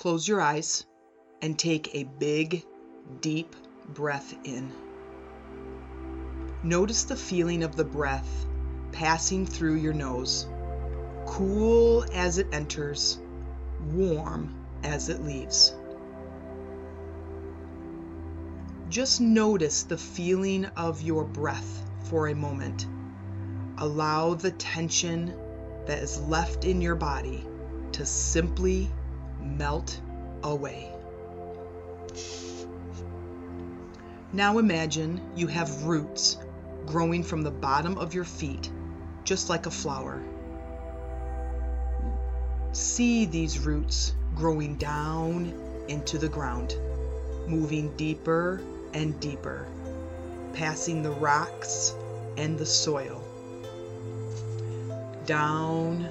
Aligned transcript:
close 0.00 0.26
your 0.26 0.40
eyes 0.40 0.86
and 1.42 1.58
take 1.58 1.94
a 1.94 2.04
big, 2.04 2.64
deep 3.20 3.54
breath 3.92 4.34
in. 4.44 4.72
Notice 6.62 7.04
the 7.04 7.16
feeling 7.16 7.62
of 7.62 7.76
the 7.76 7.84
breath 7.84 8.46
passing 8.92 9.44
through 9.44 9.74
your 9.74 9.92
nose, 9.92 10.48
cool 11.26 12.06
as 12.14 12.38
it 12.38 12.46
enters, 12.50 13.20
warm 13.92 14.54
as 14.84 15.10
it 15.10 15.22
leaves. 15.22 15.74
Just 18.88 19.20
notice 19.20 19.82
the 19.82 19.98
feeling 19.98 20.64
of 20.78 21.02
your 21.02 21.24
breath 21.24 21.84
for 22.04 22.28
a 22.28 22.34
moment. 22.34 22.86
Allow 23.76 24.32
the 24.32 24.52
tension 24.52 25.34
that 25.84 25.98
is 25.98 26.22
left 26.22 26.64
in 26.64 26.80
your 26.80 26.94
body 26.94 27.46
to 27.92 28.06
simply 28.06 28.90
melt 29.42 30.00
away. 30.42 30.90
Now 34.32 34.58
imagine 34.58 35.20
you 35.34 35.48
have 35.48 35.84
roots 35.84 36.38
growing 36.86 37.22
from 37.22 37.42
the 37.42 37.50
bottom 37.50 37.98
of 37.98 38.14
your 38.14 38.24
feet, 38.24 38.70
just 39.24 39.48
like 39.48 39.66
a 39.66 39.70
flower. 39.70 40.22
See 42.72 43.26
these 43.26 43.58
roots 43.58 44.14
growing 44.36 44.76
down 44.76 45.52
into 45.88 46.16
the 46.16 46.28
ground, 46.28 46.76
moving 47.48 47.94
deeper 47.96 48.62
and 48.94 49.18
deeper, 49.20 49.66
passing 50.52 51.02
the 51.02 51.10
rocks 51.10 51.94
and 52.36 52.56
the 52.56 52.66
soil. 52.66 53.22
Down, 55.26 56.08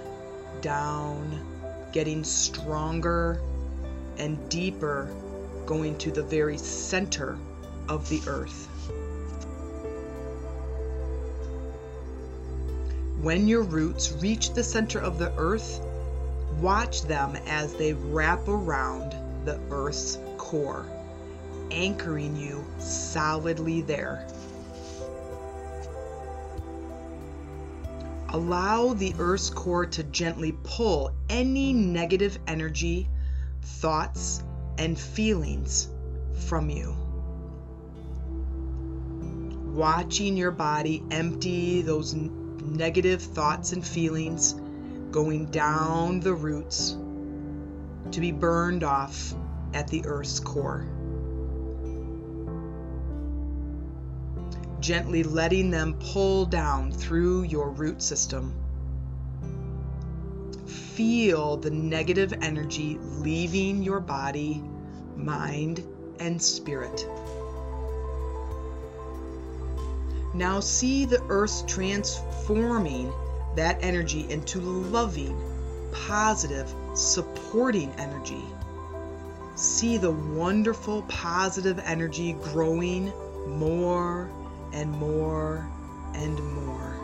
down, 0.62 1.59
getting 1.92 2.24
stronger 2.24 3.42
and 4.18 4.38
deeper, 4.50 5.14
going 5.66 5.98
to 5.98 6.12
the 6.12 6.24
very 6.24 6.58
center 6.58 7.38
of 7.88 8.08
the 8.10 8.22
earth. 8.28 8.68
When 13.22 13.48
your 13.48 13.64
roots 13.64 14.14
reach 14.14 14.54
the 14.54 14.64
center 14.64 15.00
of 15.00 15.20
the 15.20 15.34
earth, 15.38 15.82
watch 16.60 17.04
them 17.04 17.36
as 17.48 17.74
they 17.74 17.94
wrap 17.94 18.48
around 18.48 19.16
the 19.46 19.60
earth's 19.72 20.18
core 20.38 20.86
anchoring 21.72 22.36
you 22.36 22.66
solidly 22.80 23.82
there. 23.82 24.26
Allow 28.32 28.94
the 28.94 29.16
Earth's 29.18 29.50
core 29.50 29.88
to 29.88 30.04
gently 30.04 30.56
pull 30.64 31.16
any 31.30 31.74
negative 31.74 32.38
energy, 32.46 33.10
thoughts, 33.62 34.44
and 34.78 35.00
feelings 35.00 35.90
from 36.48 36.70
you. 36.70 36.96
Watching 39.74 40.38
your 40.38 40.52
body 40.52 41.04
empty 41.10 41.82
those 41.82 42.14
negative 42.14 43.22
thoughts 43.22 43.74
and 43.74 43.86
feelings 43.86 44.54
going 45.10 45.48
down 45.48 46.20
the 46.20 46.36
roots 46.36 46.98
to 48.12 48.20
be 48.20 48.32
burned 48.32 48.84
off 48.84 49.34
at 49.74 49.88
the 49.88 50.06
Earth's 50.06 50.40
core. 50.40 50.86
Gently 54.80 55.24
letting 55.24 55.70
them 55.70 55.94
pull 56.00 56.46
down 56.46 56.92
through 56.92 57.44
your 57.44 57.70
root 57.70 58.02
system. 58.02 58.54
Feel 60.68 61.58
the 61.58 61.72
negative 61.72 62.34
energy 62.42 62.98
leaving 63.00 63.84
your 63.84 64.00
body, 64.00 64.64
mind, 65.16 65.86
and 66.20 66.42
spirit. 66.42 67.08
Now 70.34 70.60
see 70.60 71.06
the 71.06 71.24
earth 71.30 71.66
transforming 71.66 73.12
that 73.56 73.78
energy 73.82 74.30
into 74.30 74.60
loving, 74.60 75.38
positive, 75.92 76.74
supporting 76.94 77.92
energy. 77.98 78.44
See 79.56 79.98
the 79.98 80.12
wonderful 80.12 81.02
positive 81.04 81.80
energy 81.84 82.34
growing 82.34 83.12
more 83.48 84.30
and 84.74 84.92
more 84.92 85.70
and 86.14 86.42
more. 86.54 86.96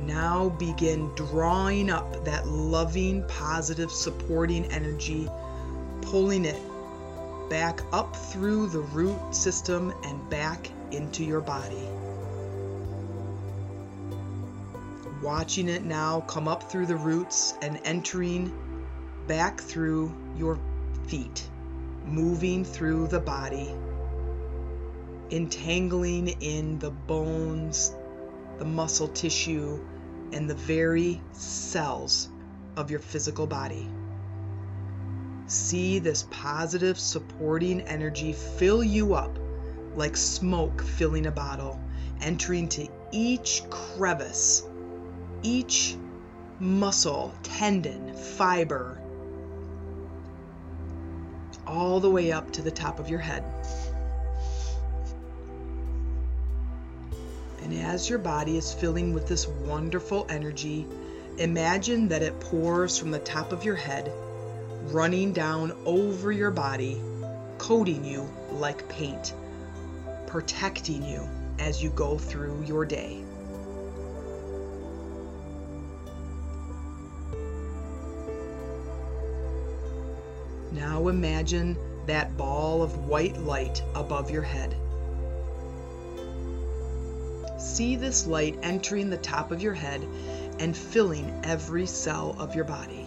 Now 0.00 0.50
begin 0.50 1.10
drawing 1.14 1.90
up 1.90 2.24
that 2.24 2.46
loving, 2.46 3.24
positive, 3.28 3.90
supporting 3.90 4.64
energy, 4.66 5.28
pulling 6.02 6.44
it 6.44 6.60
back 7.50 7.80
up 7.92 8.14
through 8.14 8.68
the 8.68 8.80
root 8.80 9.34
system 9.34 9.92
and 10.04 10.30
back 10.30 10.70
into 10.92 11.24
your 11.24 11.40
body. 11.40 11.88
Watching 15.22 15.68
it 15.68 15.84
now 15.84 16.20
come 16.22 16.46
up 16.46 16.70
through 16.70 16.86
the 16.86 16.96
roots 16.96 17.54
and 17.62 17.80
entering 17.84 18.52
back 19.26 19.60
through 19.60 20.14
your 20.36 20.58
feet 21.08 21.48
moving 22.06 22.64
through 22.64 23.08
the 23.08 23.20
body, 23.20 23.74
entangling 25.30 26.28
in 26.40 26.78
the 26.78 26.90
bones, 26.90 27.94
the 28.58 28.64
muscle 28.64 29.08
tissue, 29.08 29.84
and 30.32 30.48
the 30.48 30.54
very 30.54 31.20
cells 31.32 32.30
of 32.76 32.90
your 32.90 33.00
physical 33.00 33.46
body. 33.46 33.88
See 35.46 35.98
this 35.98 36.26
positive, 36.30 36.98
supporting 36.98 37.80
energy 37.82 38.32
fill 38.32 38.82
you 38.82 39.14
up 39.14 39.38
like 39.94 40.16
smoke 40.16 40.82
filling 40.82 41.26
a 41.26 41.30
bottle, 41.32 41.80
entering 42.20 42.68
to 42.68 42.88
each 43.12 43.62
crevice, 43.70 44.64
each 45.42 45.96
muscle, 46.58 47.34
tendon, 47.42 48.14
fiber, 48.14 49.00
all 51.66 52.00
the 52.00 52.10
way 52.10 52.32
up 52.32 52.52
to 52.52 52.62
the 52.62 52.70
top 52.70 52.98
of 52.98 53.08
your 53.08 53.18
head. 53.18 53.44
And 57.62 57.74
as 57.74 58.08
your 58.08 58.20
body 58.20 58.56
is 58.56 58.72
filling 58.72 59.12
with 59.12 59.26
this 59.26 59.48
wonderful 59.48 60.26
energy, 60.28 60.86
imagine 61.38 62.08
that 62.08 62.22
it 62.22 62.38
pours 62.38 62.96
from 62.96 63.10
the 63.10 63.18
top 63.18 63.52
of 63.52 63.64
your 63.64 63.74
head, 63.74 64.12
running 64.92 65.32
down 65.32 65.76
over 65.84 66.30
your 66.30 66.52
body, 66.52 67.00
coating 67.58 68.04
you 68.04 68.30
like 68.52 68.88
paint, 68.88 69.34
protecting 70.26 71.02
you 71.02 71.28
as 71.58 71.82
you 71.82 71.90
go 71.90 72.16
through 72.16 72.62
your 72.64 72.84
day. 72.84 73.25
Now 80.88 81.08
imagine 81.08 81.76
that 82.06 82.36
ball 82.36 82.80
of 82.80 83.08
white 83.08 83.36
light 83.38 83.82
above 83.96 84.30
your 84.30 84.42
head. 84.42 84.76
See 87.58 87.96
this 87.96 88.24
light 88.28 88.56
entering 88.62 89.10
the 89.10 89.16
top 89.16 89.50
of 89.50 89.60
your 89.60 89.74
head 89.74 90.06
and 90.60 90.76
filling 90.76 91.40
every 91.42 91.86
cell 91.86 92.36
of 92.38 92.54
your 92.54 92.64
body, 92.64 93.04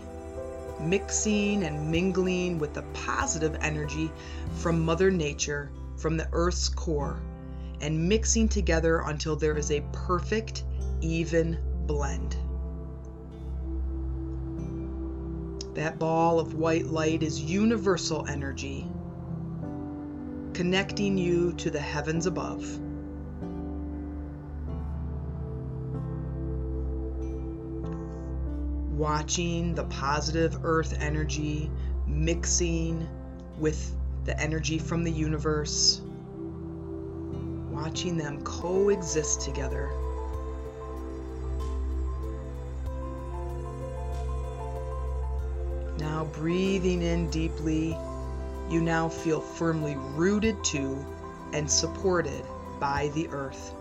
mixing 0.82 1.64
and 1.64 1.90
mingling 1.90 2.60
with 2.60 2.74
the 2.74 2.84
positive 2.94 3.58
energy 3.62 4.12
from 4.56 4.84
Mother 4.84 5.10
Nature, 5.10 5.72
from 5.96 6.18
the 6.18 6.28
Earth's 6.34 6.68
core, 6.68 7.22
and 7.80 8.10
mixing 8.10 8.50
together 8.50 9.04
until 9.06 9.38
there 9.38 9.58
is 9.58 9.72
a 9.72 9.86
perfect, 9.94 10.66
even 11.00 11.58
blend. 11.88 12.36
That 15.76 16.00
ball 16.00 16.40
of 16.40 16.56
white 16.56 16.88
light 16.88 17.22
is 17.22 17.40
universal 17.40 18.26
energy, 18.28 18.90
connecting 20.54 21.18
you 21.18 21.54
to 21.54 21.70
the 21.70 21.80
heavens 21.80 22.26
above. 22.26 22.80
Watching 28.98 29.76
the 29.76 29.86
positive 29.86 30.60
earth 30.64 30.98
energy 31.00 31.72
mixing 32.08 33.08
with 33.60 33.96
the 34.26 34.38
energy 34.40 34.80
from 34.80 35.04
the 35.04 35.12
universe, 35.12 36.02
watching 37.70 38.18
them 38.18 38.42
coexist 38.44 39.42
together. 39.42 39.90
Now, 46.00 46.26
breathing 46.26 47.02
in 47.02 47.30
deeply, 47.30 47.98
you 48.70 48.82
now 48.82 49.10
feel 49.10 49.42
firmly 49.42 49.96
rooted 50.16 50.64
to 50.66 51.06
and 51.54 51.70
supported 51.70 52.44
by 52.80 53.12
the 53.14 53.28
earth, 53.30 53.74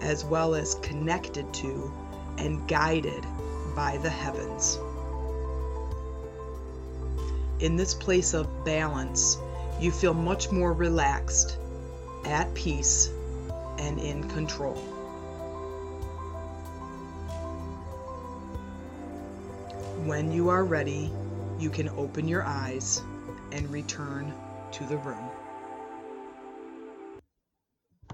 as 0.00 0.24
well 0.24 0.54
as 0.54 0.76
connected 0.76 1.52
to 1.54 1.92
and 2.38 2.66
guided 2.68 3.24
by 3.74 3.98
the 3.98 4.10
heavens. 4.10 4.78
in 7.60 7.76
this 7.76 7.94
place 7.94 8.34
of 8.34 8.64
balance, 8.64 9.38
you 9.80 9.90
feel 9.90 10.14
much 10.14 10.50
more 10.50 10.72
relaxed, 10.72 11.58
at 12.24 12.52
peace, 12.54 13.10
and 13.78 13.98
in 13.98 14.28
control. 14.28 14.76
When 20.04 20.30
you 20.30 20.50
are 20.50 20.64
ready, 20.64 21.10
you 21.58 21.70
can 21.70 21.88
open 21.90 22.28
your 22.28 22.44
eyes 22.44 23.02
and 23.52 23.70
return 23.70 24.34
to 24.72 24.84
the 24.84 24.98
room. 24.98 25.30